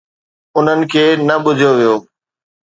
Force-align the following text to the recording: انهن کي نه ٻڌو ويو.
انهن 0.57 0.79
کي 0.91 1.05
نه 1.27 1.35
ٻڌو 1.43 1.71
ويو. 1.77 1.95